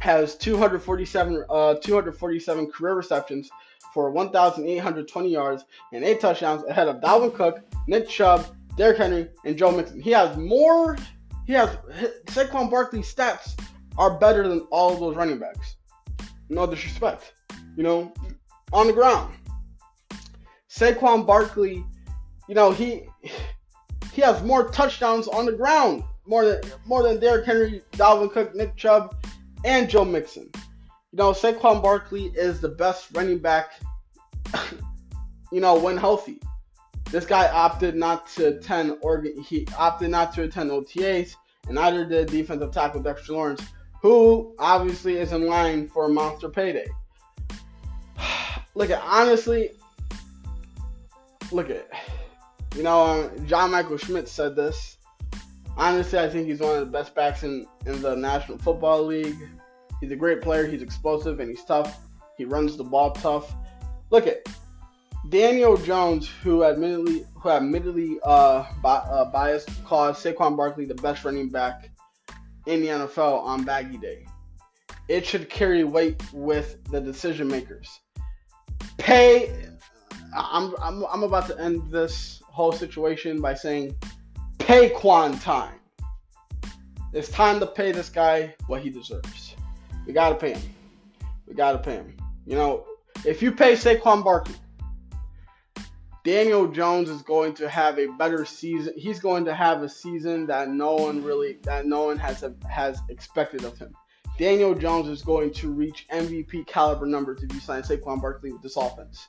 has 0.00 0.36
247 0.36 1.44
uh, 1.50 1.74
247 1.74 2.70
career 2.70 2.94
receptions 2.94 3.50
for 3.92 4.10
1,820 4.10 5.28
yards 5.28 5.64
and 5.92 6.04
eight 6.04 6.20
touchdowns 6.20 6.64
ahead 6.64 6.88
of 6.88 7.00
Dalvin 7.00 7.34
Cook, 7.34 7.60
Nick 7.88 8.08
Chubb, 8.08 8.46
Derrick 8.76 8.98
Henry, 8.98 9.28
and 9.44 9.56
Joe 9.56 9.72
Mixon. 9.72 10.00
He 10.00 10.10
has 10.10 10.36
more 10.36 10.96
he 11.46 11.52
has 11.54 11.70
Saquon 12.26 12.70
Barkley 12.70 13.00
stats 13.00 13.58
are 13.96 14.18
better 14.18 14.48
than 14.48 14.60
all 14.70 14.96
those 14.96 15.16
running 15.16 15.38
backs. 15.38 15.76
No 16.48 16.66
disrespect, 16.66 17.32
you 17.76 17.82
know, 17.82 18.12
on 18.72 18.86
the 18.86 18.92
ground. 18.92 19.34
Saquon 20.68 21.26
Barkley, 21.26 21.84
you 22.48 22.54
know, 22.54 22.72
he 22.72 23.06
he 24.12 24.22
has 24.22 24.42
more 24.42 24.68
touchdowns 24.70 25.28
on 25.28 25.46
the 25.46 25.52
ground, 25.52 26.04
more 26.26 26.44
than 26.44 26.60
more 26.84 27.02
than 27.02 27.20
Derrick 27.20 27.46
Henry, 27.46 27.82
Dalvin 27.92 28.32
Cook, 28.32 28.54
Nick 28.54 28.76
Chubb, 28.76 29.14
and 29.64 29.88
Joe 29.88 30.04
Mixon. 30.04 30.50
You 30.54 31.18
know, 31.18 31.30
Saquon 31.32 31.82
Barkley 31.82 32.32
is 32.34 32.60
the 32.60 32.68
best 32.68 33.08
running 33.14 33.38
back, 33.38 33.72
you 35.52 35.60
know, 35.60 35.78
when 35.78 35.96
healthy. 35.96 36.40
This 37.10 37.26
guy 37.26 37.48
opted 37.48 37.94
not 37.94 38.26
to 38.30 38.56
attend 38.56 38.96
Oregon. 39.02 39.40
He 39.40 39.66
opted 39.78 40.10
not 40.10 40.34
to 40.34 40.42
attend 40.42 40.70
OTAs, 40.70 41.36
and 41.66 41.76
neither 41.76 42.04
did 42.04 42.28
defensive 42.28 42.72
tackle 42.72 43.00
Dexter 43.00 43.34
Lawrence, 43.34 43.62
who 44.04 44.54
obviously 44.58 45.16
is 45.16 45.32
in 45.32 45.46
line 45.46 45.88
for 45.88 46.04
a 46.04 46.08
monster 46.10 46.50
payday. 46.50 46.86
Look, 48.74 48.90
at 48.90 49.00
honestly, 49.02 49.70
look 51.50 51.70
at, 51.70 51.88
you 52.76 52.82
know, 52.82 53.00
um, 53.02 53.46
John 53.46 53.70
Michael 53.70 53.96
Schmitz 53.96 54.30
said 54.30 54.56
this. 54.56 54.98
Honestly, 55.78 56.18
I 56.18 56.28
think 56.28 56.48
he's 56.48 56.60
one 56.60 56.74
of 56.74 56.80
the 56.80 56.92
best 56.92 57.14
backs 57.14 57.44
in, 57.44 57.66
in 57.86 58.02
the 58.02 58.14
National 58.14 58.58
Football 58.58 59.06
League. 59.06 59.38
He's 60.02 60.10
a 60.10 60.16
great 60.16 60.42
player. 60.42 60.66
He's 60.66 60.82
explosive 60.82 61.40
and 61.40 61.48
he's 61.48 61.64
tough. 61.64 61.98
He 62.36 62.44
runs 62.44 62.76
the 62.76 62.84
ball 62.84 63.12
tough. 63.12 63.54
Look 64.10 64.26
at 64.26 64.46
Daniel 65.30 65.78
Jones, 65.78 66.28
who 66.28 66.62
admittedly 66.62 67.24
who 67.36 67.48
admittedly 67.48 68.18
uh, 68.22 68.66
bi- 68.82 68.96
uh, 68.96 69.30
biased 69.30 69.70
called 69.86 70.16
Saquon 70.16 70.58
Barkley 70.58 70.84
the 70.84 70.94
best 70.96 71.24
running 71.24 71.48
back 71.48 71.88
in 72.66 72.80
the 72.80 72.88
NFL 72.88 73.42
on 73.42 73.64
Baggy 73.64 73.98
Day. 73.98 74.26
It 75.08 75.26
should 75.26 75.50
carry 75.50 75.84
weight 75.84 76.22
with 76.32 76.82
the 76.90 77.00
decision 77.00 77.48
makers. 77.48 78.00
Pay. 78.96 79.68
I'm, 80.36 80.74
I'm, 80.82 81.04
I'm 81.06 81.22
about 81.22 81.46
to 81.48 81.60
end 81.60 81.90
this 81.90 82.42
whole 82.46 82.72
situation 82.72 83.40
by 83.40 83.54
saying 83.54 83.94
pay 84.58 84.90
Quan 84.90 85.38
time. 85.38 85.74
It's 87.12 87.28
time 87.28 87.60
to 87.60 87.66
pay 87.66 87.92
this 87.92 88.08
guy 88.08 88.54
what 88.66 88.80
he 88.80 88.90
deserves. 88.90 89.54
We 90.06 90.12
gotta 90.12 90.34
pay 90.34 90.54
him. 90.54 90.62
We 91.46 91.54
gotta 91.54 91.78
pay 91.78 91.94
him. 91.94 92.16
You 92.46 92.56
know, 92.56 92.84
if 93.24 93.42
you 93.42 93.52
pay 93.52 93.74
Saquon 93.74 94.24
Barkley, 94.24 94.54
Daniel 96.24 96.66
Jones 96.66 97.10
is 97.10 97.20
going 97.20 97.52
to 97.54 97.68
have 97.68 97.98
a 97.98 98.06
better 98.06 98.46
season. 98.46 98.94
He's 98.96 99.20
going 99.20 99.44
to 99.44 99.54
have 99.54 99.82
a 99.82 99.88
season 99.88 100.46
that 100.46 100.70
no 100.70 100.94
one 100.94 101.22
really 101.22 101.58
that 101.64 101.84
no 101.86 102.06
one 102.06 102.16
has 102.16 102.42
has 102.68 103.00
expected 103.10 103.62
of 103.64 103.76
him. 103.76 103.94
Daniel 104.38 104.74
Jones 104.74 105.06
is 105.08 105.22
going 105.22 105.52
to 105.52 105.70
reach 105.70 106.06
MVP 106.10 106.66
caliber 106.66 107.04
numbers 107.04 107.42
if 107.42 107.52
you 107.52 107.60
sign 107.60 107.82
Saquon 107.82 108.22
Barkley 108.22 108.52
with 108.52 108.62
this 108.62 108.76
offense. 108.76 109.28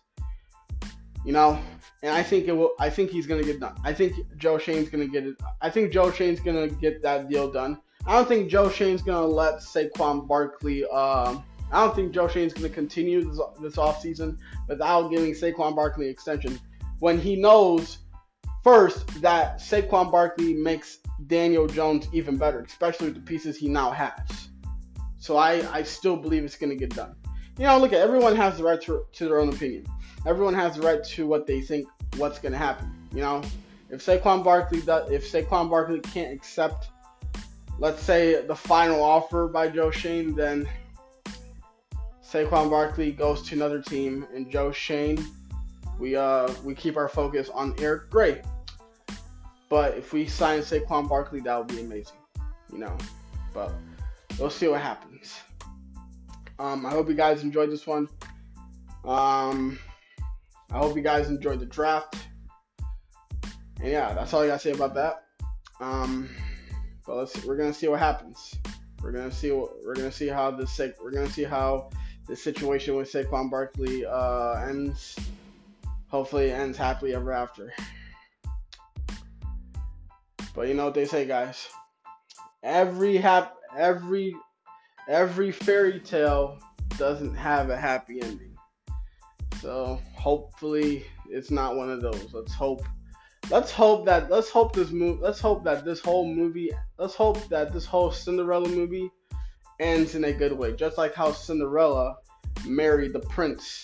You 1.25 1.33
know, 1.33 1.59
and 2.01 2.13
I 2.13 2.23
think 2.23 2.47
it 2.47 2.53
will. 2.53 2.71
I 2.79 2.89
think 2.89 3.09
he's 3.09 3.27
gonna 3.27 3.43
get 3.43 3.59
done. 3.59 3.75
I 3.83 3.93
think 3.93 4.15
Joe 4.37 4.57
Schoen's 4.57 4.89
gonna 4.89 5.07
get 5.07 5.25
it. 5.25 5.35
I 5.61 5.69
think 5.69 5.91
Joe 5.91 6.11
Schoen's 6.11 6.39
gonna 6.39 6.69
get 6.69 7.01
that 7.01 7.29
deal 7.29 7.51
done. 7.51 7.77
I 8.07 8.13
don't 8.13 8.27
think 8.27 8.49
Joe 8.49 8.69
Schoen's 8.69 9.01
gonna 9.01 9.27
let 9.27 9.55
Saquon 9.55 10.27
Barkley. 10.27 10.85
Uh, 10.85 11.39
I 11.71 11.83
don't 11.83 11.95
think 11.95 12.13
Joe 12.13 12.29
Schoen's 12.29 12.53
gonna 12.53 12.69
continue 12.69 13.25
this, 13.25 13.41
this 13.59 13.75
offseason 13.75 14.37
without 14.69 15.09
giving 15.09 15.33
Saquon 15.33 15.75
Barkley 15.75 16.07
extension 16.07 16.57
when 16.99 17.19
he 17.19 17.35
knows 17.35 17.99
first 18.63 19.21
that 19.21 19.59
Saquon 19.59 20.11
Barkley 20.11 20.53
makes 20.53 20.99
Daniel 21.27 21.67
Jones 21.67 22.07
even 22.13 22.37
better, 22.37 22.61
especially 22.61 23.07
with 23.07 23.15
the 23.15 23.21
pieces 23.21 23.57
he 23.57 23.67
now 23.67 23.91
has. 23.91 24.49
So 25.19 25.37
I, 25.37 25.67
I 25.71 25.83
still 25.83 26.17
believe 26.17 26.43
it's 26.43 26.55
going 26.55 26.69
to 26.69 26.75
get 26.75 26.95
done. 26.95 27.15
You 27.57 27.65
know, 27.65 27.77
look 27.79 27.93
at 27.93 27.99
everyone 27.99 28.35
has 28.35 28.57
the 28.57 28.63
right 28.63 28.81
to, 28.81 29.05
to 29.13 29.25
their 29.25 29.39
own 29.39 29.49
opinion. 29.49 29.85
Everyone 30.25 30.53
has 30.53 30.75
the 30.75 30.81
right 30.81 31.03
to 31.03 31.27
what 31.27 31.47
they 31.47 31.61
think 31.61 31.87
what's 32.17 32.39
going 32.39 32.51
to 32.51 32.57
happen. 32.57 32.93
You 33.13 33.21
know, 33.21 33.41
if 33.89 34.05
Saquon 34.05 34.43
Barkley 34.43 34.81
does, 34.81 35.09
if 35.09 35.31
Saquon 35.31 35.69
Barkley 35.69 35.99
can't 35.99 36.33
accept, 36.33 36.89
let's 37.79 38.01
say 38.01 38.45
the 38.45 38.55
final 38.55 39.01
offer 39.01 39.47
by 39.47 39.69
Joe 39.69 39.91
Schoen, 39.91 40.35
then 40.35 40.67
Saquon 42.23 42.69
Barkley 42.69 43.11
goes 43.11 43.41
to 43.43 43.55
another 43.55 43.81
team, 43.81 44.27
and 44.33 44.49
Joe 44.51 44.71
Schoen 44.71 45.23
we 45.99 46.15
uh 46.15 46.51
we 46.63 46.75
keep 46.75 46.97
our 46.97 47.07
focus 47.07 47.49
on 47.49 47.75
Eric 47.79 48.09
Gray. 48.09 48.41
But 49.69 49.97
if 49.97 50.13
we 50.13 50.27
sign 50.27 50.59
Saquon 50.59 51.09
Barkley, 51.09 51.39
that 51.41 51.57
would 51.57 51.67
be 51.67 51.81
amazing, 51.81 52.17
you 52.71 52.77
know. 52.77 52.95
But 53.53 53.73
we'll 54.39 54.49
see 54.49 54.67
what 54.67 54.81
happens. 54.81 55.39
Um, 56.59 56.85
I 56.85 56.91
hope 56.91 57.09
you 57.09 57.15
guys 57.15 57.43
enjoyed 57.43 57.71
this 57.71 57.87
one. 57.87 58.07
Um, 59.03 59.79
I 60.71 60.77
hope 60.77 60.95
you 60.95 61.01
guys 61.01 61.29
enjoyed 61.29 61.59
the 61.59 61.65
draft. 61.65 62.15
And 63.81 63.91
yeah, 63.91 64.13
that's 64.13 64.33
all 64.33 64.41
I 64.41 64.47
gotta 64.47 64.59
say 64.59 64.71
about 64.71 64.93
that. 64.95 65.25
Um, 65.79 66.29
but 67.05 67.17
let's 67.17 67.45
we're 67.45 67.57
gonna 67.57 67.73
see 67.73 67.87
what 67.87 67.99
happens. 67.99 68.55
We're 69.01 69.11
gonna 69.11 69.31
see 69.31 69.51
what 69.51 69.71
we're 69.83 69.95
gonna 69.95 70.11
see 70.11 70.27
how 70.27 70.51
this 70.51 70.79
we're 71.01 71.11
gonna 71.11 71.29
see 71.29 71.43
how 71.43 71.89
the 72.27 72.35
situation 72.35 72.95
with 72.95 73.11
Saquon 73.11 73.51
Barkley 73.51 74.05
uh, 74.05 74.53
ends 74.67 75.15
hopefully 76.15 76.45
it 76.45 76.53
ends 76.53 76.77
happily 76.77 77.13
ever 77.13 77.33
after. 77.33 77.73
But 80.55 80.69
you 80.69 80.73
know 80.73 80.85
what 80.85 80.93
they 80.93 81.03
say, 81.03 81.25
guys. 81.25 81.67
Every 82.63 83.17
hap 83.17 83.57
every 83.77 84.33
every 85.09 85.51
fairy 85.51 85.99
tale 85.99 86.57
doesn't 86.97 87.35
have 87.35 87.69
a 87.69 87.75
happy 87.75 88.21
ending. 88.21 88.55
So 89.61 89.99
hopefully 90.13 91.05
it's 91.29 91.51
not 91.51 91.75
one 91.75 91.91
of 91.91 92.01
those. 92.01 92.33
Let's 92.33 92.53
hope 92.53 92.83
let's 93.51 93.71
hope 93.71 94.05
that 94.05 94.31
let's 94.31 94.49
hope 94.49 94.73
this 94.73 94.91
movie 94.91 95.19
let's 95.21 95.41
hope 95.41 95.65
that 95.65 95.83
this 95.83 95.99
whole 95.99 96.33
movie 96.33 96.71
let's 96.97 97.13
hope 97.13 97.45
that 97.49 97.73
this 97.73 97.85
whole 97.85 98.09
Cinderella 98.09 98.69
movie 98.69 99.11
ends 99.81 100.15
in 100.15 100.23
a 100.23 100.31
good 100.31 100.53
way. 100.53 100.73
Just 100.77 100.97
like 100.97 101.13
how 101.13 101.33
Cinderella 101.33 102.15
married 102.65 103.11
the 103.11 103.19
prince 103.19 103.83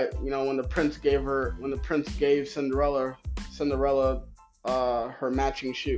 you 0.00 0.30
know 0.30 0.44
when 0.44 0.56
the 0.56 0.64
prince 0.64 0.96
gave 0.96 1.22
her 1.22 1.56
when 1.58 1.70
the 1.70 1.78
prince 1.78 2.08
gave 2.16 2.48
Cinderella 2.48 3.16
Cinderella 3.50 4.24
uh, 4.64 5.08
her 5.08 5.30
matching 5.30 5.72
shoe 5.72 5.96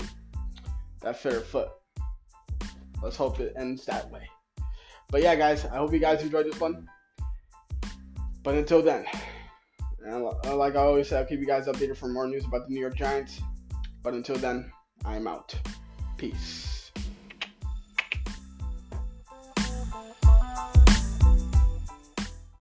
that 1.00 1.18
fit 1.18 1.32
her 1.32 1.40
foot. 1.40 1.68
Let's 3.02 3.16
hope 3.16 3.40
it 3.40 3.54
ends 3.56 3.84
that 3.86 4.10
way. 4.10 4.28
But 5.10 5.22
yeah, 5.22 5.36
guys, 5.36 5.64
I 5.64 5.76
hope 5.76 5.92
you 5.92 5.98
guys 5.98 6.22
enjoyed 6.22 6.46
this 6.46 6.58
one. 6.58 6.88
But 8.42 8.54
until 8.54 8.82
then, 8.82 9.04
and 10.04 10.24
like 10.56 10.76
I 10.76 10.80
always 10.80 11.08
say, 11.08 11.18
I'll 11.18 11.24
keep 11.24 11.40
you 11.40 11.46
guys 11.46 11.66
updated 11.66 11.96
for 11.96 12.08
more 12.08 12.26
news 12.26 12.44
about 12.44 12.68
the 12.68 12.74
New 12.74 12.80
York 12.80 12.96
Giants. 12.96 13.40
But 14.02 14.14
until 14.14 14.36
then, 14.36 14.70
I'm 15.04 15.26
out. 15.26 15.54
Peace. 16.16 16.75